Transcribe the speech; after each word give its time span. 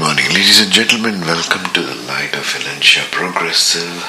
morning, 0.00 0.28
ladies 0.28 0.62
and 0.62 0.72
gentlemen. 0.72 1.20
Welcome 1.20 1.62
to 1.74 1.82
the 1.82 1.94
Light 1.94 2.32
of 2.32 2.46
Valencia 2.56 3.02
Progressive 3.10 4.00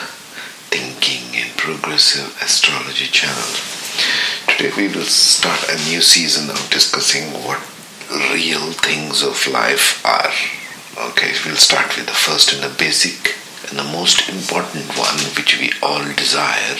Thinking 0.71 1.35
and 1.35 1.51
Progressive 1.57 2.31
Astrology 2.41 3.07
channel. 3.07 3.51
Today 4.47 4.71
we 4.77 4.87
will 4.87 5.03
start 5.03 5.59
a 5.67 5.75
new 5.89 5.99
season 5.99 6.49
of 6.49 6.69
discussing 6.69 7.33
what 7.43 7.59
real 8.31 8.71
things 8.71 9.21
of 9.21 9.45
life 9.51 9.99
are. 10.05 10.31
Okay, 11.09 11.33
we'll 11.43 11.57
start 11.57 11.97
with 11.97 12.05
the 12.05 12.13
first 12.13 12.53
and 12.53 12.63
the 12.63 12.73
basic 12.79 13.35
and 13.67 13.77
the 13.77 13.91
most 13.91 14.29
important 14.29 14.97
one, 14.97 15.19
which 15.35 15.59
we 15.59 15.73
all 15.83 16.05
desire 16.15 16.77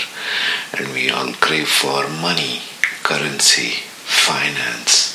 and 0.78 0.88
we 0.94 1.10
all 1.10 1.34
crave 1.34 1.68
for 1.68 2.08
money, 2.08 2.62
currency, 3.04 3.84
finance 4.08 5.11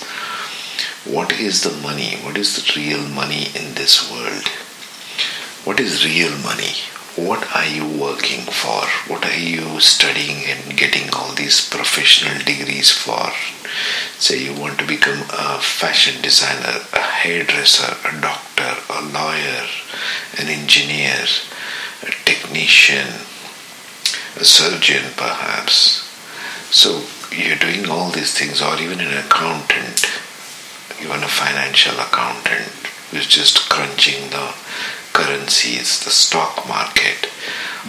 what 1.09 1.33
is 1.33 1.63
the 1.63 1.71
money? 1.83 2.17
What 2.23 2.37
is 2.37 2.57
the 2.57 2.81
real 2.81 3.07
money 3.09 3.47
in 3.55 3.75
this 3.75 4.11
world? 4.11 4.49
What 5.65 5.79
is 5.79 6.05
real 6.05 6.37
money? 6.39 6.75
What 7.17 7.47
are 7.57 7.67
you 7.67 7.87
working 7.87 8.43
for? 8.43 8.83
What 9.11 9.25
are 9.25 9.39
you 9.39 9.81
studying 9.81 10.45
and 10.45 10.77
getting 10.77 11.09
all 11.15 11.33
these 11.35 11.69
professional 11.69 12.39
degrees 12.45 12.91
for? 12.91 13.31
Say 14.19 14.45
you 14.45 14.61
want 14.61 14.79
to 14.79 14.87
become 14.87 15.23
a 15.31 15.61
fashion 15.61 16.21
designer, 16.23 16.85
a 16.93 17.01
hairdresser, 17.01 17.97
a 18.07 18.21
doctor, 18.21 18.75
a 18.91 19.03
lawyer, 19.03 19.67
an 20.39 20.49
engineer, 20.49 21.25
a 22.03 22.11
technician, 22.25 23.09
a 24.37 24.45
surgeon 24.45 25.13
perhaps. 25.17 26.03
So 26.71 27.05
you're 27.31 27.57
doing 27.57 27.89
all 27.89 28.11
these 28.11 28.37
things, 28.37 28.61
or 28.61 28.77
even 28.81 29.01
an 29.01 29.17
accountant 29.17 30.06
even 31.01 31.23
a 31.23 31.29
financial 31.29 31.99
accountant 32.01 32.73
who's 33.11 33.27
just 33.27 33.69
crunching 33.69 34.31
the 34.31 34.55
currencies, 35.13 36.05
the 36.05 36.11
stock 36.11 36.67
market, 36.69 37.31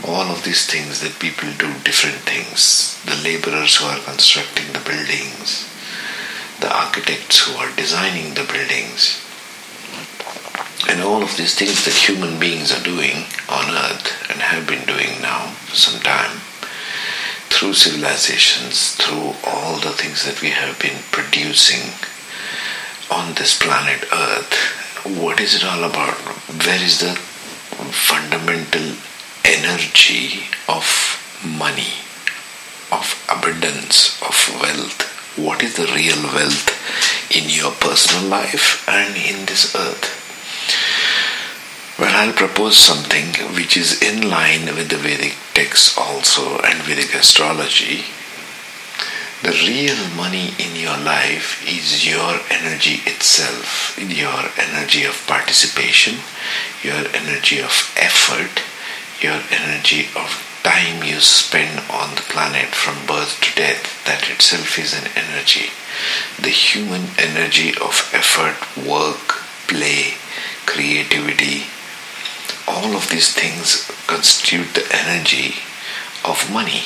all 0.07 0.31
of 0.31 0.43
these 0.43 0.65
things 0.65 1.01
that 1.01 1.19
people 1.19 1.49
do 1.57 1.71
different 1.83 2.21
things. 2.23 3.01
The 3.05 3.15
laborers 3.23 3.75
who 3.75 3.85
are 3.85 3.99
constructing 3.99 4.71
the 4.73 4.79
buildings, 4.79 5.67
the 6.59 6.71
architects 6.71 7.39
who 7.39 7.57
are 7.57 7.75
designing 7.75 8.33
the 8.33 8.45
buildings, 8.45 9.23
and 10.87 11.01
all 11.01 11.23
of 11.23 11.35
these 11.35 11.55
things 11.55 11.85
that 11.85 11.93
human 11.93 12.39
beings 12.39 12.71
are 12.71 12.83
doing 12.83 13.25
on 13.49 13.65
earth 13.75 14.29
and 14.29 14.39
have 14.39 14.67
been 14.67 14.85
doing 14.85 15.21
now 15.21 15.51
for 15.67 15.75
some 15.75 15.99
time 16.01 16.39
through 17.49 17.73
civilizations, 17.73 18.95
through 18.95 19.33
all 19.43 19.79
the 19.79 19.91
things 19.91 20.23
that 20.25 20.41
we 20.41 20.51
have 20.51 20.79
been 20.79 21.01
producing 21.11 21.91
on 23.11 23.33
this 23.35 23.57
planet 23.59 24.03
Earth, 24.11 24.53
what 25.19 25.39
is 25.39 25.55
it 25.55 25.63
all 25.63 25.83
about? 25.83 26.15
Where 26.65 26.83
is 26.83 26.99
the 26.99 27.15
fundamental 27.15 28.95
energy 29.45 30.49
of 30.67 30.85
money, 31.45 31.93
of 32.91 33.15
abundance, 33.29 34.21
of 34.21 34.35
wealth? 34.61 35.03
What 35.37 35.63
is 35.63 35.75
the 35.75 35.85
real 35.85 36.21
wealth 36.33 36.67
in 37.35 37.49
your 37.49 37.71
personal 37.71 38.27
life 38.27 38.87
and 38.89 39.15
in 39.15 39.45
this 39.45 39.75
earth? 39.75 40.13
Well, 41.99 42.15
I'll 42.15 42.33
propose 42.33 42.77
something 42.77 43.33
which 43.55 43.77
is 43.77 44.01
in 44.01 44.29
line 44.29 44.65
with 44.75 44.89
the 44.89 44.97
Vedic 44.97 45.35
texts 45.53 45.97
also 45.97 46.59
and 46.59 46.81
Vedic 46.83 47.13
astrology 47.13 48.05
the 49.43 49.51
real 49.51 49.97
money 50.15 50.49
in 50.57 50.75
your 50.75 50.97
life 50.97 51.61
is 51.67 52.05
your 52.05 52.41
energy 52.49 53.01
itself, 53.05 53.95
your 53.97 54.49
energy 54.57 55.03
of 55.03 55.23
participation, 55.27 56.15
your 56.81 57.05
energy 57.13 57.59
of 57.61 57.93
effort, 57.97 58.63
your 59.21 59.39
energy 59.51 60.07
of 60.15 60.43
time 60.63 61.03
you 61.03 61.19
spend 61.19 61.79
on 61.91 62.15
the 62.15 62.25
planet 62.33 62.73
from 62.73 63.05
birth 63.05 63.39
to 63.41 63.55
death. 63.55 64.03
That 64.05 64.27
itself 64.27 64.79
is 64.79 64.93
an 64.93 65.07
energy. 65.15 65.69
The 66.41 66.49
human 66.49 67.05
energy 67.19 67.77
of 67.77 68.09
effort, 68.13 68.57
work, 68.75 69.45
play, 69.67 70.15
creativity, 70.65 71.67
all 72.67 72.95
of 72.95 73.09
these 73.09 73.33
things 73.33 73.85
constitute 74.07 74.73
the 74.73 74.87
energy 74.91 75.55
of 76.25 76.51
money 76.51 76.83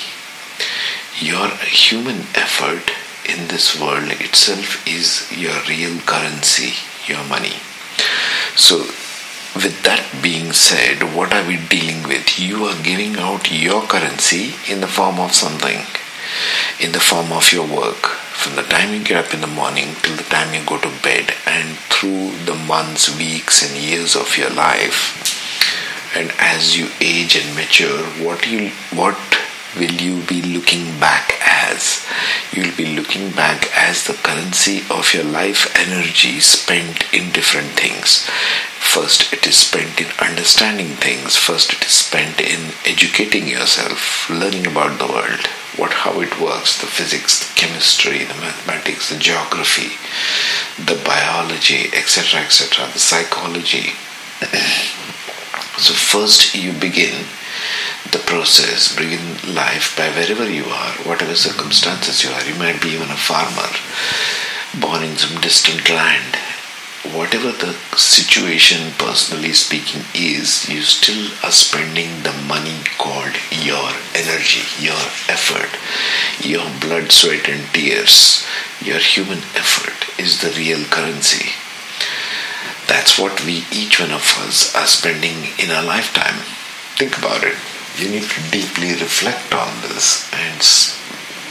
your 1.21 1.49
human 1.69 2.21
effort 2.33 2.91
in 3.29 3.47
this 3.47 3.79
world 3.79 4.09
itself 4.19 4.81
is 4.87 5.29
your 5.31 5.61
real 5.69 5.99
currency, 6.01 6.73
your 7.05 7.23
money. 7.25 7.61
So, 8.55 8.77
with 9.53 9.83
that 9.83 10.03
being 10.23 10.51
said, 10.51 11.15
what 11.15 11.31
are 11.33 11.45
we 11.45 11.57
dealing 11.57 12.03
with? 12.07 12.39
You 12.39 12.65
are 12.65 12.81
giving 12.81 13.17
out 13.17 13.51
your 13.51 13.83
currency 13.83 14.55
in 14.67 14.81
the 14.81 14.87
form 14.87 15.19
of 15.19 15.33
something, 15.33 15.85
in 16.79 16.91
the 16.93 16.99
form 16.99 17.31
of 17.31 17.51
your 17.51 17.67
work. 17.67 18.17
From 18.33 18.55
the 18.55 18.63
time 18.63 18.93
you 18.93 19.03
get 19.03 19.23
up 19.23 19.33
in 19.33 19.41
the 19.41 19.47
morning 19.47 19.93
till 20.01 20.17
the 20.17 20.23
time 20.23 20.55
you 20.55 20.65
go 20.65 20.79
to 20.79 21.03
bed, 21.03 21.35
and 21.45 21.77
through 21.93 22.31
the 22.45 22.55
months, 22.55 23.15
weeks, 23.15 23.61
and 23.61 23.77
years 23.77 24.15
of 24.15 24.37
your 24.37 24.49
life, 24.49 25.29
and 26.15 26.33
as 26.39 26.75
you 26.75 26.89
age 26.99 27.35
and 27.35 27.55
mature, 27.55 28.03
what 28.25 28.47
you 28.47 28.71
what 28.91 29.15
will 29.77 29.91
you 29.91 30.21
be 30.23 30.41
looking 30.41 30.99
back 30.99 31.33
as? 31.41 32.05
You'll 32.51 32.75
be 32.75 32.95
looking 32.95 33.31
back 33.31 33.69
as 33.75 34.05
the 34.05 34.13
currency 34.13 34.83
of 34.89 35.13
your 35.13 35.23
life 35.23 35.71
energy 35.75 36.39
spent 36.39 37.05
in 37.13 37.31
different 37.31 37.71
things. 37.71 38.27
First, 38.79 39.31
it 39.31 39.47
is 39.47 39.55
spent 39.55 40.01
in 40.01 40.07
understanding 40.19 40.95
things. 40.97 41.37
First, 41.37 41.71
it 41.73 41.85
is 41.85 41.93
spent 41.93 42.41
in 42.41 42.73
educating 42.85 43.47
yourself, 43.47 44.29
learning 44.29 44.67
about 44.67 44.99
the 44.99 45.07
world, 45.07 45.47
what 45.77 45.93
how 45.93 46.19
it 46.19 46.41
works, 46.41 46.81
the 46.81 46.87
physics, 46.87 47.39
the 47.39 47.55
chemistry, 47.55 48.25
the 48.25 48.35
mathematics, 48.35 49.09
the 49.09 49.17
geography, 49.17 49.95
the 50.77 51.01
biology, 51.05 51.87
etc., 51.95 52.41
etc., 52.41 52.91
the 52.91 52.99
psychology. 52.99 53.93
so 55.77 55.93
first 55.93 56.53
you 56.53 56.73
begin 56.73 57.25
the 58.09 58.19
process, 58.19 58.95
begin 58.95 59.37
life 59.53 59.95
by 59.95 60.09
wherever 60.09 60.49
you 60.49 60.65
are, 60.65 60.93
whatever 61.05 61.35
circumstances 61.35 62.23
you 62.23 62.31
are. 62.31 62.43
You 62.43 62.55
might 62.55 62.81
be 62.81 62.89
even 62.89 63.11
a 63.11 63.15
farmer, 63.15 63.69
born 64.73 65.03
in 65.03 65.17
some 65.17 65.39
distant 65.39 65.87
land. 65.89 66.35
Whatever 67.15 67.51
the 67.51 67.73
situation, 67.97 68.93
personally 68.97 69.53
speaking, 69.53 70.01
is, 70.13 70.67
you 70.69 70.81
still 70.81 71.31
are 71.43 71.51
spending 71.51 72.23
the 72.23 72.33
money 72.47 72.81
called 72.97 73.35
your 73.51 73.89
energy, 74.13 74.65
your 74.81 75.01
effort, 75.29 75.69
your 76.45 76.65
blood, 76.79 77.11
sweat, 77.11 77.49
and 77.49 77.65
tears. 77.73 78.45
Your 78.81 78.99
human 78.99 79.39
effort 79.55 80.19
is 80.19 80.41
the 80.41 80.53
real 80.57 80.85
currency. 80.85 81.53
That's 82.87 83.17
what 83.17 83.45
we, 83.45 83.65
each 83.71 83.99
one 83.99 84.11
of 84.11 84.37
us, 84.45 84.75
are 84.75 84.87
spending 84.87 85.53
in 85.57 85.71
our 85.71 85.83
lifetime. 85.83 86.41
Think 86.97 87.17
about 87.17 87.43
it 87.43 87.57
you 87.97 88.09
need 88.09 88.23
to 88.23 88.51
deeply 88.51 88.91
reflect 88.93 89.53
on 89.53 89.81
this 89.81 90.31
and 90.33 90.61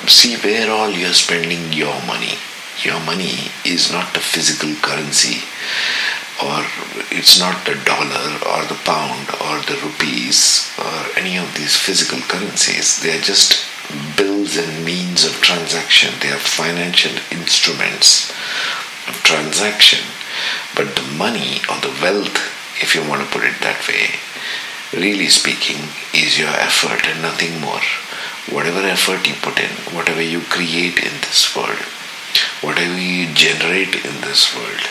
see 0.08 0.36
where 0.36 0.70
all 0.70 0.90
you're 0.90 1.12
spending 1.12 1.72
your 1.72 2.00
money. 2.06 2.38
Your 2.82 3.00
money 3.00 3.52
is 3.64 3.92
not 3.92 4.16
a 4.16 4.20
physical 4.20 4.74
currency, 4.80 5.44
or 6.42 6.64
it's 7.12 7.38
not 7.38 7.66
the 7.66 7.76
dollar 7.84 8.40
or 8.48 8.64
the 8.64 8.80
pound 8.88 9.28
or 9.44 9.60
the 9.68 9.78
rupees 9.84 10.72
or 10.78 11.18
any 11.18 11.36
of 11.36 11.54
these 11.54 11.76
physical 11.76 12.20
currencies. 12.20 13.02
They 13.02 13.18
are 13.18 13.20
just 13.20 13.60
bills 14.16 14.56
and 14.56 14.84
means 14.84 15.24
of 15.24 15.32
transaction. 15.42 16.14
They 16.20 16.30
are 16.30 16.38
financial 16.38 17.12
instruments 17.30 18.30
of 19.08 19.14
transaction. 19.22 20.00
But 20.74 20.96
the 20.96 21.06
money 21.18 21.60
or 21.68 21.76
the 21.80 21.94
wealth, 22.00 22.38
if 22.80 22.94
you 22.94 23.02
want 23.06 23.22
to 23.22 23.28
put 23.28 23.44
it 23.44 23.60
that 23.60 23.84
way, 23.86 24.16
really 24.92 25.28
speaking, 25.28 25.88
is 26.14 26.38
your 26.38 26.50
effort 26.50 27.06
and 27.06 27.22
nothing 27.22 27.60
more. 27.60 27.80
Whatever 28.50 28.80
effort 28.80 29.26
you 29.28 29.34
put 29.34 29.60
in, 29.60 29.70
whatever 29.94 30.22
you 30.22 30.40
create 30.40 30.98
in 30.98 31.14
this 31.22 31.54
world, 31.54 31.84
whatever 32.60 32.98
you 32.98 33.32
generate 33.32 33.94
in 33.94 34.20
this 34.22 34.54
world, 34.56 34.82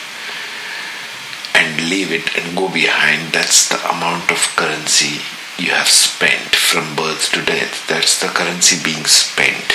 and 1.55 1.89
leave 1.89 2.11
it 2.11 2.37
and 2.37 2.55
go 2.55 2.69
behind, 2.69 3.33
that's 3.33 3.67
the 3.67 3.79
amount 3.89 4.31
of 4.31 4.55
currency 4.55 5.19
you 5.57 5.71
have 5.71 5.89
spent 5.89 6.55
from 6.55 6.95
birth 6.95 7.31
to 7.33 7.43
death. 7.43 7.85
That's 7.87 8.21
the 8.21 8.27
currency 8.27 8.81
being 8.81 9.05
spent 9.05 9.67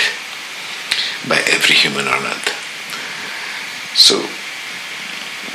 by 1.27 1.37
every 1.51 1.75
human 1.75 2.07
on 2.07 2.25
earth. 2.25 2.49
So, 3.93 4.21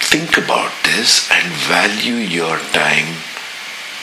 think 0.07 0.39
about 0.39 0.73
this 0.85 1.29
and 1.31 1.53
value 1.53 2.15
your 2.15 2.59
time 2.73 3.30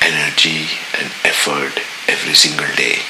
energy 0.08 0.68
and 0.98 1.12
effort 1.28 1.84
every 2.08 2.34
single 2.34 2.72
day. 2.76 3.04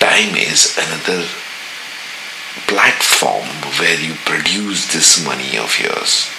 Time 0.00 0.34
is 0.36 0.76
another 0.80 1.28
platform 2.66 3.46
where 3.78 4.00
you 4.00 4.14
produce 4.24 4.92
this 4.92 5.24
money 5.24 5.58
of 5.58 5.78
yours. 5.78 6.30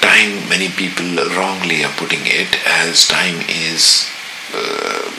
time, 0.00 0.48
many 0.48 0.68
people 0.68 1.06
wrongly 1.36 1.84
are 1.84 1.92
putting 1.96 2.24
it 2.24 2.56
as 2.66 3.06
time 3.06 3.38
is 3.48 4.08
uh, 4.54 5.10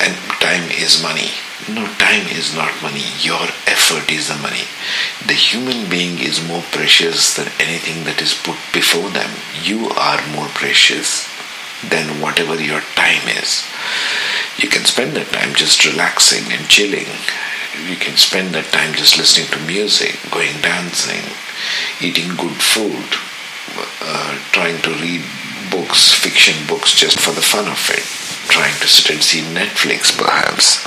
and 0.00 0.14
time 0.40 0.66
is 0.70 1.02
money. 1.02 1.30
No, 1.68 1.86
time 1.96 2.26
is 2.28 2.54
not 2.54 2.82
money. 2.82 3.04
Your 3.20 3.44
effort 3.66 4.10
is 4.10 4.28
the 4.28 4.36
money. 4.36 4.66
The 5.26 5.32
human 5.34 5.88
being 5.88 6.18
is 6.18 6.46
more 6.46 6.62
precious 6.72 7.36
than 7.36 7.48
anything 7.58 8.04
that 8.04 8.20
is 8.20 8.34
put 8.34 8.58
before 8.72 9.10
them. 9.10 9.30
You 9.62 9.88
are 9.90 10.20
more 10.34 10.48
precious 10.48 11.33
than 11.90 12.20
whatever 12.20 12.60
your 12.60 12.80
time 12.94 13.28
is. 13.28 13.64
You 14.58 14.68
can 14.68 14.84
spend 14.84 15.16
that 15.16 15.28
time 15.32 15.54
just 15.54 15.84
relaxing 15.84 16.52
and 16.52 16.68
chilling. 16.68 17.10
You 17.88 17.96
can 17.96 18.16
spend 18.16 18.54
that 18.54 18.70
time 18.70 18.94
just 18.94 19.18
listening 19.18 19.48
to 19.50 19.66
music, 19.66 20.16
going 20.30 20.54
dancing, 20.62 21.26
eating 22.00 22.36
good 22.36 22.56
food, 22.62 23.08
uh, 24.00 24.38
trying 24.52 24.80
to 24.82 24.90
read 25.02 25.22
books, 25.70 26.14
fiction 26.14 26.54
books, 26.68 26.94
just 26.94 27.18
for 27.18 27.32
the 27.32 27.42
fun 27.42 27.66
of 27.66 27.82
it, 27.90 28.06
trying 28.48 28.74
to 28.78 28.88
sit 28.88 29.10
and 29.10 29.22
see 29.22 29.42
Netflix 29.42 30.16
perhaps. 30.16 30.86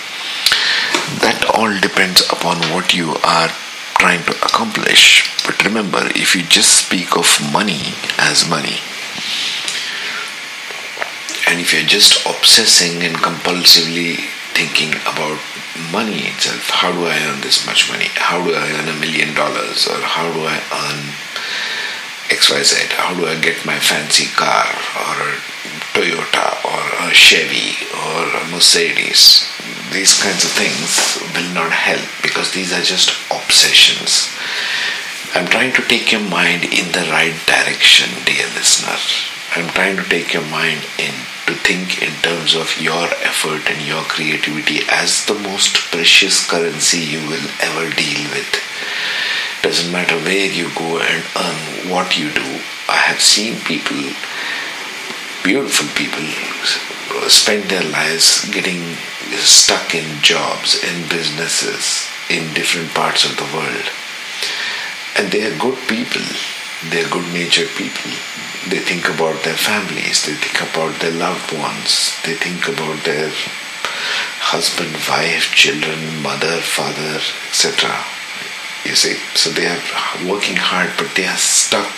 That 1.19 1.43
all 1.53 1.71
depends 1.79 2.21
upon 2.31 2.57
what 2.71 2.93
you 2.93 3.15
are 3.23 3.49
trying 3.99 4.23
to 4.25 4.31
accomplish. 4.45 5.27
But 5.45 5.63
remember, 5.65 6.07
if 6.15 6.35
you 6.35 6.43
just 6.43 6.85
speak 6.85 7.17
of 7.17 7.27
money 7.51 7.93
as 8.17 8.47
money, 8.47 8.79
and 11.47 11.61
if 11.61 11.71
you're 11.71 11.87
just 11.87 12.27
obsessing 12.27 13.01
and 13.03 13.15
compulsively 13.23 14.19
thinking 14.51 14.91
about 15.07 15.39
money 15.95 16.27
itself, 16.27 16.69
how 16.69 16.91
do 16.91 17.05
I 17.07 17.15
earn 17.23 17.39
this 17.39 17.65
much 17.65 17.89
money? 17.89 18.11
How 18.19 18.43
do 18.43 18.51
I 18.51 18.67
earn 18.75 18.89
a 18.91 18.99
million 18.99 19.33
dollars? 19.33 19.87
Or 19.87 19.95
how 20.03 20.27
do 20.33 20.43
I 20.43 20.59
earn 20.59 20.99
XYZ? 22.27 22.91
How 22.99 23.15
do 23.15 23.25
I 23.25 23.39
get 23.39 23.65
my 23.65 23.79
fancy 23.79 24.27
car 24.35 24.67
or 25.07 25.15
a 25.23 25.39
Toyota 25.95 26.51
or 26.67 26.83
a 27.07 27.13
Chevy 27.13 27.79
or 27.95 28.27
a 28.27 28.43
Mercedes? 28.51 29.47
These 29.93 30.19
kinds 30.21 30.43
of 30.43 30.51
things 30.51 31.15
will 31.31 31.53
not 31.55 31.71
help 31.71 32.03
because 32.21 32.51
these 32.51 32.73
are 32.73 32.83
just 32.83 33.15
obsessions. 33.31 34.27
I'm 35.33 35.47
trying 35.47 35.71
to 35.73 35.81
take 35.87 36.11
your 36.11 36.27
mind 36.27 36.65
in 36.65 36.91
the 36.91 37.07
right 37.07 37.35
direction, 37.47 38.09
dear 38.25 38.47
listener. 38.51 39.36
I'm 39.57 39.73
trying 39.73 39.97
to 39.97 40.03
take 40.03 40.33
your 40.33 40.45
mind 40.45 40.85
in 40.99 41.15
to 41.47 41.55
think 41.65 42.03
in 42.03 42.13
terms 42.21 42.53
of 42.53 42.79
your 42.79 43.07
effort 43.25 43.65
and 43.71 43.81
your 43.81 44.03
creativity 44.03 44.81
as 44.87 45.25
the 45.25 45.33
most 45.33 45.73
precious 45.89 46.45
currency 46.45 46.99
you 46.99 47.25
will 47.25 47.49
ever 47.59 47.89
deal 47.95 48.21
with. 48.29 48.61
Doesn't 49.63 49.91
matter 49.91 50.15
where 50.19 50.45
you 50.45 50.69
go 50.75 50.99
and 50.99 51.25
earn 51.35 51.89
what 51.89 52.19
you 52.19 52.29
do. 52.29 52.61
I 52.87 53.01
have 53.09 53.19
seen 53.19 53.57
people, 53.65 53.97
beautiful 55.43 55.89
people, 55.97 56.27
spend 57.27 57.63
their 57.63 57.89
lives 57.89 58.47
getting 58.51 58.83
stuck 59.41 59.95
in 59.95 60.21
jobs, 60.21 60.83
in 60.83 61.09
businesses, 61.09 62.05
in 62.29 62.53
different 62.53 62.93
parts 62.93 63.25
of 63.25 63.37
the 63.37 63.49
world. 63.57 63.89
And 65.17 65.31
they 65.31 65.49
are 65.49 65.57
good 65.57 65.79
people, 65.87 66.21
they 66.89 67.03
are 67.03 67.09
good 67.09 67.27
natured 67.33 67.69
people 67.75 68.11
they 68.69 68.79
think 68.79 69.07
about 69.07 69.43
their 69.43 69.55
families, 69.55 70.25
they 70.25 70.33
think 70.33 70.59
about 70.59 70.99
their 70.99 71.15
loved 71.15 71.53
ones, 71.53 72.11
they 72.25 72.33
think 72.33 72.67
about 72.67 72.99
their 73.05 73.31
husband, 74.51 74.91
wife, 75.07 75.55
children, 75.55 76.21
mother, 76.21 76.59
father, 76.59 77.23
etc. 77.47 77.87
You 78.83 78.95
see, 78.95 79.15
so 79.35 79.51
they 79.51 79.67
are 79.67 79.79
working 80.27 80.57
hard, 80.57 80.91
but 80.97 81.15
they 81.15 81.25
are 81.27 81.39
stuck. 81.39 81.95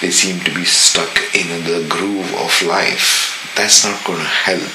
They 0.00 0.10
seem 0.10 0.40
to 0.42 0.54
be 0.54 0.64
stuck 0.64 1.14
in 1.34 1.62
the 1.62 1.86
groove 1.88 2.34
of 2.34 2.50
life. 2.66 3.54
That's 3.54 3.84
not 3.84 4.02
going 4.04 4.18
to 4.18 4.36
help. 4.50 4.74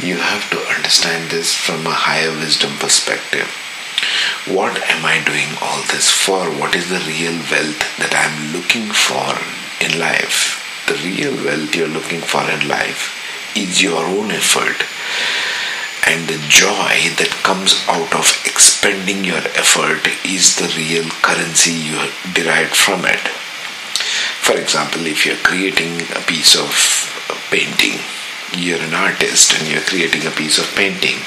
You 0.00 0.16
have 0.16 0.48
to 0.50 0.60
understand 0.72 1.30
this 1.30 1.52
from 1.52 1.86
a 1.86 1.92
higher 1.92 2.32
wisdom 2.32 2.72
perspective. 2.78 3.52
What 4.46 4.76
am 4.76 5.04
I 5.04 5.22
doing 5.24 5.48
all 5.60 5.82
this 5.92 6.10
for? 6.10 6.44
What 6.58 6.74
is 6.74 6.88
the 6.88 7.02
real 7.06 7.38
wealth 7.50 7.82
that 7.98 8.14
I'm 8.14 8.52
looking 8.52 8.90
for 8.92 9.36
in 9.84 9.98
life, 9.98 10.58
the 10.88 10.94
real 11.06 11.34
wealth 11.44 11.74
you're 11.74 11.88
looking 11.88 12.20
for 12.20 12.42
in 12.42 12.68
life 12.68 13.14
is 13.56 13.82
your 13.82 14.04
own 14.04 14.30
effort 14.30 14.84
and 16.08 16.24
the 16.26 16.40
joy 16.48 16.96
that 17.20 17.28
comes 17.44 17.76
out 17.84 18.08
of 18.16 18.24
expending 18.48 19.28
your 19.28 19.44
effort 19.60 20.00
is 20.24 20.56
the 20.56 20.70
real 20.72 21.04
currency 21.20 21.76
you 21.76 22.00
derive 22.32 22.72
from 22.72 23.04
it. 23.04 23.20
For 24.40 24.56
example, 24.56 25.04
if 25.04 25.26
you're 25.26 25.44
creating 25.44 26.00
a 26.16 26.24
piece 26.24 26.56
of 26.56 26.72
painting, 27.52 28.00
you're 28.56 28.80
an 28.80 28.94
artist 28.96 29.52
and 29.52 29.68
you're 29.68 29.84
creating 29.84 30.24
a 30.24 30.32
piece 30.32 30.56
of 30.56 30.64
painting, 30.72 31.20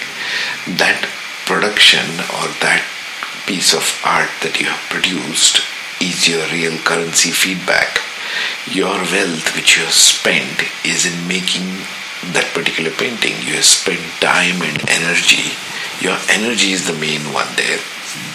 that 0.81 1.06
production 1.45 2.05
or 2.38 2.47
that 2.61 2.83
piece 3.45 3.73
of 3.73 3.83
art 4.05 4.29
that 4.41 4.59
you 4.59 4.67
have 4.67 4.89
produced 4.89 5.61
is 5.99 6.27
your 6.27 6.45
real 6.49 6.77
currency 6.83 7.31
feedback 7.31 8.01
your 8.69 8.95
wealth 9.11 9.55
which 9.55 9.77
you 9.77 9.83
have 9.83 9.93
spent 9.93 10.63
is 10.85 11.05
in 11.05 11.27
making 11.27 11.67
that 12.31 12.51
particular 12.53 12.91
painting. 12.91 13.33
You 13.41 13.57
have 13.57 13.65
spent 13.65 13.99
time 14.21 14.61
and 14.61 14.77
energy. 14.88 15.57
Your 15.99 16.17
energy 16.29 16.71
is 16.71 16.88
the 16.88 16.97
main 16.97 17.33
one 17.33 17.49
there. 17.57 17.81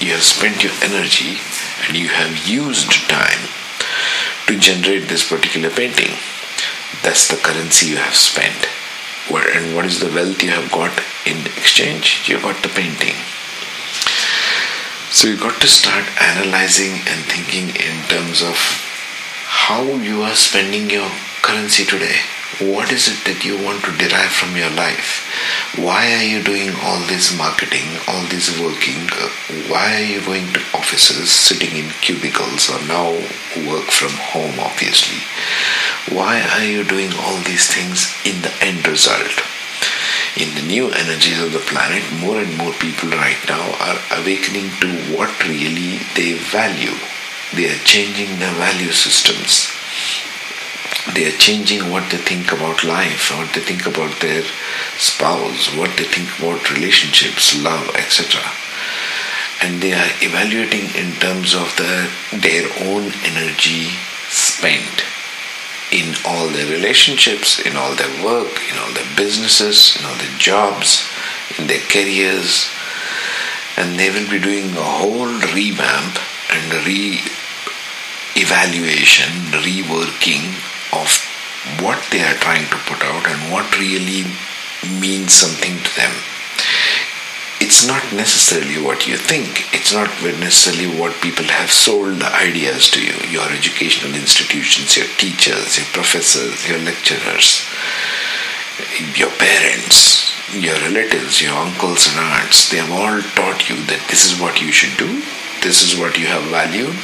You 0.00 0.12
have 0.18 0.26
spent 0.26 0.64
your 0.64 0.74
energy 0.82 1.38
and 1.86 1.96
you 1.96 2.08
have 2.08 2.46
used 2.46 2.90
time 3.08 3.48
to 4.46 4.58
generate 4.58 5.08
this 5.08 5.28
particular 5.28 5.70
painting. 5.70 6.18
That's 7.02 7.28
the 7.28 7.36
currency 7.36 7.86
you 7.86 7.96
have 7.96 8.14
spent. 8.14 8.68
And 9.28 9.74
what 9.74 9.84
is 9.84 9.98
the 9.98 10.12
wealth 10.14 10.42
you 10.42 10.50
have 10.50 10.70
got 10.70 10.92
in 11.26 11.46
exchange? 11.58 12.28
You 12.28 12.40
got 12.40 12.62
the 12.62 12.68
painting. 12.68 13.16
So 15.10 15.28
you 15.28 15.36
got 15.36 15.60
to 15.60 15.66
start 15.66 16.04
analyzing 16.22 16.92
and 16.92 17.24
thinking 17.26 17.70
in 17.74 18.02
terms 18.06 18.42
of 18.42 18.54
how 19.46 19.82
you 19.82 20.22
are 20.22 20.34
spending 20.34 20.90
your 20.90 21.10
currency 21.42 21.84
today. 21.84 22.20
What 22.60 22.92
is 22.92 23.08
it 23.08 23.24
that 23.26 23.44
you 23.44 23.58
want 23.62 23.82
to 23.84 23.98
derive 23.98 24.30
from 24.30 24.56
your 24.56 24.70
life? 24.70 25.26
Why 25.76 26.14
are 26.14 26.24
you 26.24 26.42
doing 26.42 26.70
all 26.82 27.00
this 27.10 27.36
marketing, 27.36 27.98
all 28.06 28.22
this 28.30 28.54
working? 28.60 29.10
Why 29.68 30.00
are 30.00 30.06
you 30.06 30.24
going 30.24 30.52
to 30.54 30.60
offices, 30.72 31.30
sitting 31.30 31.76
in 31.76 31.90
cubicles, 32.00 32.70
or 32.70 32.80
now 32.86 33.10
work 33.66 33.90
from 33.90 34.14
home, 34.14 34.54
obviously? 34.62 35.20
Why 36.10 36.40
are 36.40 36.64
you 36.64 36.84
doing 36.84 37.12
all 37.18 37.38
these 37.42 37.66
things 37.66 38.14
in 38.24 38.42
the 38.42 38.52
end 38.60 38.86
result? 38.86 39.34
In 40.36 40.54
the 40.54 40.66
new 40.66 40.90
energies 40.90 41.40
of 41.40 41.52
the 41.52 41.58
planet, 41.58 42.04
more 42.20 42.38
and 42.38 42.56
more 42.56 42.72
people 42.74 43.08
right 43.10 43.40
now 43.48 43.64
are 43.80 44.20
awakening 44.20 44.70
to 44.80 45.16
what 45.16 45.32
really 45.48 45.98
they 46.14 46.34
value 46.34 46.94
they 47.54 47.70
are 47.70 47.78
changing 47.84 48.38
their 48.38 48.52
value 48.54 48.90
systems. 48.90 49.70
They 51.14 51.28
are 51.28 51.38
changing 51.38 51.90
what 51.90 52.10
they 52.10 52.18
think 52.18 52.50
about 52.52 52.82
life, 52.82 53.30
what 53.30 53.54
they 53.54 53.60
think 53.60 53.86
about 53.86 54.20
their 54.20 54.42
spouse, 54.98 55.72
what 55.76 55.96
they 55.96 56.04
think 56.04 56.28
about 56.38 56.70
relationships, 56.74 57.62
love, 57.62 57.88
etc. 57.94 58.42
And 59.62 59.80
they 59.80 59.92
are 59.92 60.10
evaluating 60.20 60.90
in 61.00 61.14
terms 61.20 61.54
of 61.54 61.70
the, 61.76 62.10
their 62.36 62.66
own 62.90 63.12
energy 63.24 63.94
spent 64.28 65.05
in 65.96 66.14
all 66.26 66.48
their 66.48 66.70
relationships, 66.70 67.58
in 67.60 67.76
all 67.76 67.94
their 67.94 68.12
work, 68.24 68.52
in 68.70 68.76
all 68.78 68.92
their 68.92 69.08
businesses, 69.16 69.96
in 69.96 70.04
all 70.04 70.16
their 70.16 70.36
jobs, 70.38 71.08
in 71.58 71.66
their 71.66 71.80
careers. 71.88 72.68
And 73.78 73.98
they 73.98 74.10
will 74.10 74.28
be 74.28 74.38
doing 74.38 74.76
a 74.76 74.90
whole 75.00 75.32
revamp 75.56 76.20
and 76.52 76.86
re 76.86 77.20
evaluation, 78.36 79.32
reworking 79.64 80.44
of 80.92 81.08
what 81.80 81.98
they 82.12 82.22
are 82.22 82.36
trying 82.44 82.68
to 82.68 82.76
put 82.84 83.02
out 83.02 83.26
and 83.26 83.52
what 83.52 83.78
really 83.78 84.24
means 85.00 85.32
something 85.32 85.78
to 85.82 85.96
them. 85.96 86.12
It's 87.66 87.84
not 87.84 88.12
necessarily 88.12 88.78
what 88.78 89.08
you 89.08 89.16
think. 89.16 89.74
It's 89.74 89.92
not 89.92 90.06
necessarily 90.22 90.86
what 90.86 91.18
people 91.18 91.46
have 91.46 91.68
sold 91.68 92.22
the 92.22 92.30
ideas 92.30 92.88
to 92.94 93.02
you. 93.02 93.18
Your 93.28 93.50
educational 93.50 94.14
institutions, 94.14 94.96
your 94.96 95.10
teachers, 95.18 95.76
your 95.76 95.90
professors, 95.90 96.62
your 96.68 96.78
lecturers, 96.78 97.66
your 99.18 99.34
parents, 99.34 100.30
your 100.54 100.78
relatives, 100.78 101.42
your 101.42 101.58
uncles 101.58 102.06
and 102.06 102.22
aunts, 102.38 102.70
they 102.70 102.78
have 102.78 102.94
all 102.94 103.18
taught 103.34 103.68
you 103.68 103.74
that 103.90 104.06
this 104.06 104.30
is 104.30 104.38
what 104.38 104.62
you 104.62 104.70
should 104.70 104.96
do, 104.96 105.18
this 105.66 105.82
is 105.82 105.98
what 105.98 106.16
you 106.16 106.26
have 106.30 106.46
valued, 106.54 106.94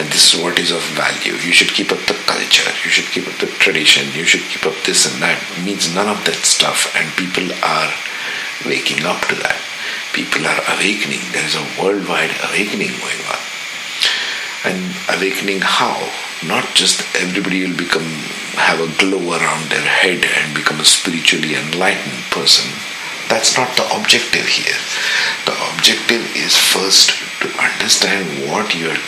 and 0.00 0.08
this 0.08 0.32
is 0.32 0.40
what 0.40 0.58
is 0.58 0.72
of 0.72 0.80
value. 0.96 1.36
You 1.44 1.52
should 1.52 1.76
keep 1.76 1.92
up 1.92 2.00
the 2.08 2.16
culture, 2.24 2.72
you 2.80 2.88
should 2.88 3.12
keep 3.12 3.28
up 3.28 3.36
the 3.36 3.52
tradition, 3.60 4.08
you 4.16 4.24
should 4.24 4.48
keep 4.48 4.64
up 4.64 4.80
this 4.88 5.04
and 5.04 5.20
that. 5.20 5.36
It 5.58 5.62
means 5.62 5.94
none 5.94 6.08
of 6.08 6.24
that 6.24 6.40
stuff, 6.40 6.88
and 6.96 7.04
people 7.20 7.52
are 7.60 7.92
waking 8.64 9.04
up 9.04 9.20
to 9.28 9.36
that. 9.44 9.60
People 10.14 10.46
are 10.46 10.62
awakening. 10.78 11.20
There 11.32 11.44
is 11.44 11.58
a 11.58 11.66
worldwide 11.82 12.30
awakening 12.48 12.94
going 13.02 13.22
on. 13.28 13.42
And 14.64 14.94
awakening 15.10 15.60
how? 15.60 15.98
not 16.46 16.66
just 16.74 17.00
everybody 17.16 17.64
will 17.64 17.76
become 17.76 18.04
have 18.60 18.80
a 18.80 18.98
glow 18.98 19.32
around 19.32 19.70
their 19.70 19.86
head 19.86 20.20
and 20.22 20.54
become 20.54 20.80
a 20.80 20.84
spiritually 20.84 21.54
enlightened 21.54 22.22
person 22.30 22.68
that's 23.28 23.56
not 23.56 23.70
the 23.76 23.86
objective 23.96 24.44
here 24.44 24.76
the 25.46 25.56
objective 25.72 26.20
is 26.36 26.56
first 26.56 27.16
to 27.40 27.48
understand 27.56 28.26
what 28.50 28.74
you're 28.74 29.00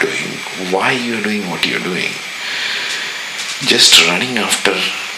doing 0.00 0.28
why 0.72 0.92
you're 0.92 1.22
doing 1.22 1.44
what 1.50 1.66
you're 1.66 1.84
doing 1.84 2.12
just 3.68 4.06
running 4.08 4.38
after 4.38 4.72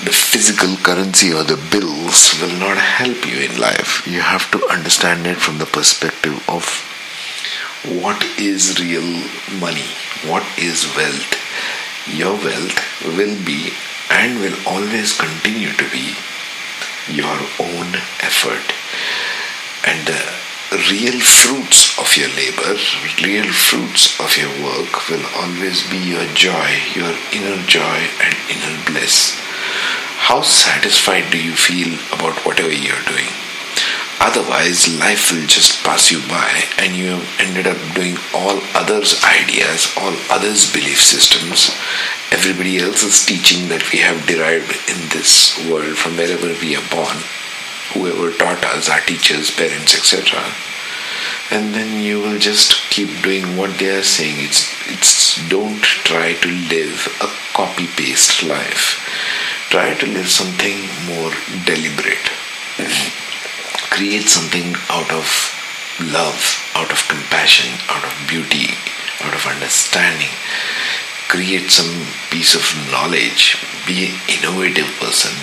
the 0.05 0.13
physical 0.13 0.77
currency 0.77 1.33
or 1.33 1.45
the 1.45 1.61
bills 1.71 2.41
will 2.41 2.57
not 2.59 2.77
help 2.77 3.27
you 3.27 3.39
in 3.49 3.59
life 3.59 4.07
you 4.07 4.21
have 4.21 4.51
to 4.51 4.59
understand 4.69 5.27
it 5.27 5.37
from 5.37 5.59
the 5.59 5.67
perspective 5.67 6.43
of 6.49 6.65
what 7.85 8.23
is 8.39 8.79
real 8.79 9.09
money, 9.59 9.89
what 10.29 10.45
is 10.59 10.85
wealth. 10.97 11.33
Your 12.07 12.37
wealth 12.37 12.77
will 13.17 13.37
be 13.45 13.73
and 14.11 14.39
will 14.41 14.57
always 14.67 15.17
continue 15.17 15.73
to 15.73 15.91
be 15.91 16.13
your 17.09 17.41
own 17.57 17.89
effort. 18.21 18.61
And 19.89 20.07
the 20.07 20.21
real 20.93 21.21
fruits 21.21 21.97
of 21.99 22.15
your 22.17 22.29
labor, 22.37 22.77
real 23.25 23.51
fruits 23.51 24.21
of 24.21 24.37
your 24.37 24.53
work 24.61 25.09
will 25.09 25.25
always 25.41 25.89
be 25.89 25.97
your 25.97 26.27
joy, 26.35 26.77
your 26.95 27.17
inner 27.33 27.63
joy 27.65 28.01
and 28.21 28.37
inner 28.53 28.85
bliss. 28.85 29.41
How 30.31 30.43
satisfied 30.43 31.33
do 31.33 31.43
you 31.43 31.57
feel 31.57 31.99
about 32.15 32.47
whatever 32.47 32.71
you're 32.71 33.03
doing? 33.03 33.27
Otherwise, 34.21 34.87
life 35.01 35.33
will 35.33 35.45
just 35.49 35.83
pass 35.83 36.13
you 36.13 36.21
by 36.29 36.71
and 36.79 36.95
you 36.95 37.19
have 37.19 37.41
ended 37.41 37.67
up 37.67 37.77
doing 37.97 38.15
all 38.33 38.63
others' 38.73 39.19
ideas, 39.25 39.93
all 39.99 40.15
others' 40.31 40.73
belief 40.73 41.01
systems, 41.01 41.75
everybody 42.31 42.79
else's 42.79 43.27
teaching 43.27 43.67
that 43.71 43.91
we 43.91 43.99
have 43.99 44.25
derived 44.29 44.71
in 44.87 45.03
this 45.11 45.59
world 45.67 45.99
from 45.99 46.17
wherever 46.17 46.55
we 46.63 46.77
are 46.77 46.91
born, 46.95 47.19
whoever 47.91 48.31
taught 48.31 48.65
us, 48.67 48.89
our 48.89 49.01
teachers, 49.01 49.51
parents, 49.51 49.99
etc. 49.99 50.39
And 51.51 51.75
then 51.75 52.05
you 52.05 52.21
will 52.21 52.39
just 52.39 52.89
keep 52.89 53.11
doing 53.25 53.57
what 53.57 53.81
they 53.81 53.99
are 53.99 54.05
saying. 54.05 54.37
It's, 54.39 54.63
it's 54.87 55.49
don't 55.49 55.83
try 55.83 56.35
to 56.35 56.49
live 56.71 57.19
a 57.19 57.27
copy 57.53 57.89
paste 57.89 58.45
life. 58.45 58.95
Try 59.71 59.95
to 59.95 60.07
live 60.07 60.29
something 60.29 60.77
more 61.07 61.33
deliberate 61.65 62.31
create 64.01 64.25
something 64.25 64.75
out 64.89 65.13
of 65.13 65.29
love, 66.09 66.41
out 66.75 66.91
of 66.91 67.07
compassion, 67.07 67.69
out 67.91 68.03
of 68.03 68.15
beauty, 68.27 68.73
out 69.21 69.35
of 69.35 69.45
understanding. 69.45 70.33
Create 71.29 71.71
some 71.71 72.07
piece 72.31 72.55
of 72.55 72.65
knowledge. 72.91 73.61
Be 73.87 74.09
an 74.09 74.17
innovative 74.25 74.89
person. 74.99 75.37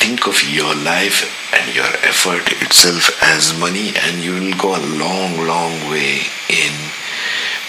Think 0.00 0.26
of 0.26 0.40
your 0.48 0.74
life 0.74 1.28
and 1.52 1.74
your 1.74 1.92
effort 2.00 2.48
itself 2.62 3.12
as 3.22 3.58
money, 3.60 3.92
and 3.94 4.24
you 4.24 4.32
will 4.32 4.56
go 4.56 4.72
a 4.76 4.88
long, 4.96 5.36
long 5.46 5.90
way 5.90 6.24
in 6.48 6.72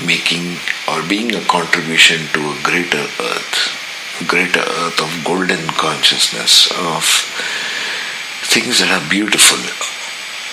making 0.07 0.55
or 0.87 1.03
being 1.03 1.35
a 1.35 1.43
contribution 1.51 2.27
to 2.31 2.39
a 2.39 2.59
greater 2.63 3.03
earth, 3.19 3.76
greater 4.25 4.61
earth 4.61 4.99
of 5.01 5.23
golden 5.23 5.67
consciousness, 5.77 6.71
of 6.71 7.03
things 8.49 8.79
that 8.79 8.89
are 8.89 9.09
beautiful, 9.09 9.59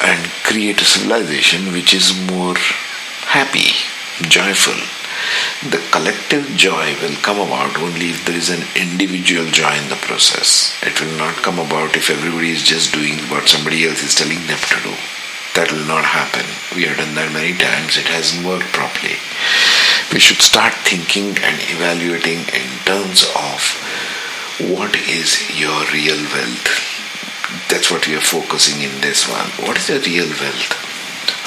and 0.04 0.20
create 0.44 0.80
a 0.80 0.84
civilization 0.84 1.72
which 1.72 1.94
is 1.94 2.12
more 2.28 2.56
happy, 3.30 3.72
joyful. 4.28 4.76
The 5.70 5.80
collective 5.90 6.44
joy 6.56 6.96
will 7.00 7.16
come 7.22 7.40
about 7.40 7.78
only 7.78 8.10
if 8.10 8.24
there 8.26 8.36
is 8.36 8.50
an 8.50 8.66
individual 8.76 9.46
joy 9.46 9.72
in 9.78 9.88
the 9.88 9.96
process. 9.96 10.76
It 10.82 11.00
will 11.00 11.16
not 11.16 11.36
come 11.36 11.58
about 11.58 11.96
if 11.96 12.10
everybody 12.10 12.50
is 12.50 12.62
just 12.62 12.92
doing 12.92 13.16
what 13.30 13.48
somebody 13.48 13.88
else 13.88 14.02
is 14.02 14.14
telling 14.14 14.44
them 14.46 14.58
to 14.58 14.78
do. 14.82 14.94
That 15.54 15.70
will 15.70 15.86
not 15.86 16.04
happen. 16.04 16.44
We 16.74 16.84
have 16.84 16.98
done 16.98 17.14
that 17.14 17.32
many 17.32 17.56
times. 17.56 17.96
It 17.96 18.10
hasn't 18.10 18.44
worked 18.44 18.74
properly. 18.74 19.16
We 20.12 20.20
should 20.20 20.42
start 20.42 20.74
thinking 20.74 21.36
and 21.42 21.56
evaluating 21.70 22.40
in 22.40 22.68
terms 22.84 23.24
of 23.34 23.60
what 24.70 24.94
is 25.08 25.58
your 25.58 25.84
real 25.92 26.22
wealth 26.32 26.84
that's 27.68 27.90
what 27.90 28.06
we 28.06 28.16
are 28.16 28.20
focusing 28.20 28.82
in 28.82 29.00
this 29.00 29.28
one. 29.28 29.48
What 29.66 29.76
is 29.78 29.88
your 29.88 30.00
real 30.00 30.28
wealth? 30.40 30.72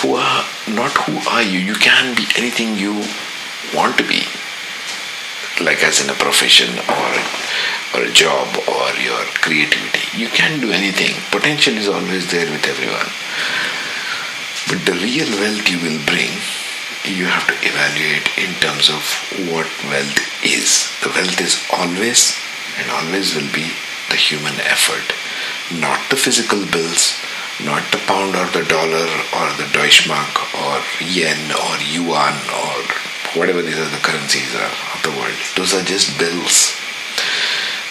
Who 0.02 0.16
are 0.16 0.46
not 0.68 0.92
who 1.06 1.18
are 1.30 1.42
you? 1.42 1.60
You 1.60 1.76
can 1.76 2.16
be 2.16 2.26
anything 2.38 2.78
you 2.78 2.94
want 3.76 3.98
to 3.98 4.08
be, 4.08 4.24
like 5.64 5.84
as 5.84 6.04
in 6.04 6.10
a 6.10 6.18
profession 6.20 6.78
or 6.88 7.12
or 7.96 8.04
a 8.06 8.14
job 8.14 8.48
or 8.68 8.86
your 9.02 9.24
creativity. 9.44 10.06
You 10.18 10.28
can 10.30 10.60
do 10.60 10.72
anything. 10.72 11.16
Potential 11.32 11.76
is 11.76 11.88
always 11.88 12.30
there 12.32 12.50
with 12.52 12.66
everyone. 12.68 13.10
But 14.68 14.86
the 14.86 15.00
real 15.00 15.32
wealth 15.40 15.68
you 15.70 15.80
will 15.80 16.04
bring, 16.06 16.32
you 17.10 17.26
have 17.26 17.48
to 17.48 17.56
evaluate 17.64 18.28
in 18.38 18.54
terms 18.60 18.90
of 18.90 19.02
what 19.52 19.68
wealth 19.88 20.20
is. 20.44 20.92
The 21.04 21.10
wealth 21.10 21.40
is 21.42 21.62
always 21.72 22.36
and 22.78 22.92
always 22.92 23.36
will 23.36 23.52
be 23.54 23.72
the 24.10 24.18
human 24.18 24.60
effort 24.62 25.14
not 25.76 26.00
the 26.10 26.16
physical 26.16 26.64
bills, 26.72 27.20
not 27.64 27.84
the 27.92 28.00
pound 28.08 28.36
or 28.36 28.48
the 28.56 28.64
dollar 28.70 29.08
or 29.36 29.48
the 29.60 29.68
Deutschmark 29.76 30.32
or 30.56 30.80
yen 31.04 31.52
or 31.52 31.76
yuan 31.92 32.36
or 32.64 32.76
whatever 33.36 33.62
these 33.62 33.78
are 33.78 33.92
the 33.92 34.04
currencies 34.04 34.56
are 34.56 34.72
of 34.96 35.00
the 35.04 35.12
world. 35.12 35.36
Those 35.56 35.74
are 35.74 35.84
just 35.84 36.18
bills. 36.18 36.76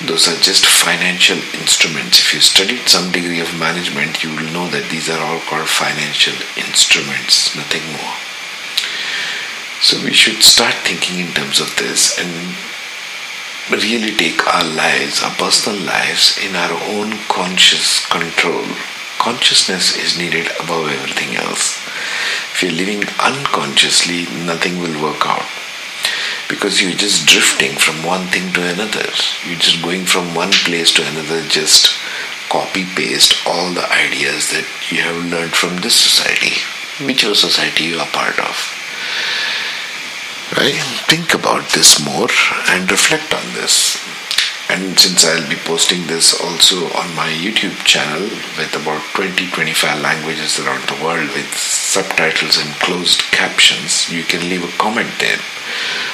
Those 0.04 0.28
are 0.28 0.40
just 0.40 0.64
financial 0.64 1.38
instruments. 1.60 2.18
If 2.18 2.34
you 2.34 2.40
studied 2.40 2.88
some 2.88 3.12
degree 3.12 3.40
of 3.40 3.58
management, 3.58 4.22
you 4.22 4.30
will 4.30 4.52
know 4.52 4.68
that 4.68 4.88
these 4.90 5.08
are 5.08 5.20
all 5.20 5.40
called 5.40 5.68
financial 5.68 6.36
instruments, 6.56 7.56
nothing 7.56 7.84
more. 7.92 8.25
So 9.80 10.02
we 10.02 10.12
should 10.12 10.42
start 10.42 10.74
thinking 10.84 11.20
in 11.20 11.32
terms 11.32 11.60
of 11.60 11.76
this 11.76 12.18
and 12.18 12.56
really 13.70 14.14
take 14.16 14.46
our 14.46 14.64
lives, 14.64 15.22
our 15.22 15.34
personal 15.34 15.78
lives, 15.80 16.38
in 16.38 16.56
our 16.56 16.72
own 16.96 17.18
conscious 17.28 18.04
control. 18.06 18.64
Consciousness 19.18 19.96
is 19.96 20.18
needed 20.18 20.46
above 20.60 20.88
everything 20.88 21.36
else. 21.36 21.76
If 22.52 22.62
you're 22.62 22.72
living 22.72 23.02
unconsciously, 23.20 24.24
nothing 24.46 24.78
will 24.80 25.02
work 25.02 25.26
out. 25.26 25.44
Because 26.48 26.80
you're 26.80 26.92
just 26.92 27.26
drifting 27.26 27.76
from 27.76 28.04
one 28.04 28.26
thing 28.28 28.52
to 28.54 28.62
another. 28.62 29.10
You're 29.44 29.58
just 29.58 29.82
going 29.82 30.06
from 30.06 30.34
one 30.34 30.52
place 30.52 30.92
to 30.94 31.02
another, 31.02 31.42
just 31.48 31.92
copy 32.48 32.84
paste 32.94 33.34
all 33.46 33.72
the 33.72 33.84
ideas 33.92 34.50
that 34.50 34.66
you 34.90 35.02
have 35.02 35.30
learned 35.30 35.52
from 35.52 35.76
this 35.78 35.96
society, 35.96 36.54
whichever 37.04 37.34
society 37.34 37.84
you 37.84 37.98
are 37.98 38.06
part 38.06 38.38
of. 38.38 38.75
Right? 40.54 40.78
Think 41.10 41.34
about 41.34 41.70
this 41.74 41.98
more 42.04 42.30
and 42.70 42.90
reflect 42.90 43.34
on 43.34 43.42
this. 43.54 43.98
And 44.70 44.98
since 44.98 45.26
I'll 45.26 45.48
be 45.48 45.56
posting 45.56 46.06
this 46.06 46.38
also 46.40 46.86
on 46.94 47.14
my 47.14 47.30
YouTube 47.30 47.74
channel 47.82 48.22
with 48.54 48.70
about 48.74 49.02
20 49.14 49.50
25 49.50 50.02
languages 50.02 50.58
around 50.58 50.86
the 50.86 51.02
world 51.02 51.30
with 51.34 51.50
subtitles 51.56 52.58
and 52.58 52.74
closed 52.78 53.22
captions, 53.34 54.10
you 54.10 54.22
can 54.22 54.48
leave 54.48 54.62
a 54.62 54.78
comment 54.78 55.10
there. 55.18 55.38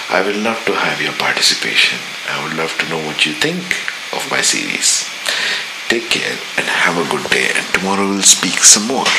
I 0.09 0.23
will 0.25 0.41
love 0.41 0.65
to 0.65 0.75
have 0.81 1.01
your 1.01 1.13
participation. 1.15 1.99
I 2.29 2.43
would 2.45 2.57
love 2.57 2.77
to 2.79 2.89
know 2.89 3.05
what 3.05 3.27
you 3.27 3.33
think 3.33 3.65
of 4.13 4.31
my 4.31 4.41
series. 4.41 5.09
Take 5.89 6.09
care 6.09 6.39
and 6.57 6.67
have 6.67 6.97
a 6.97 7.11
good 7.11 7.29
day, 7.31 7.53
and 7.55 7.67
tomorrow 7.75 8.09
we'll 8.09 8.23
speak 8.23 8.65
some 8.65 8.87
more. 8.89 9.13